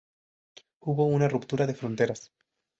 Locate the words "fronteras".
1.75-2.31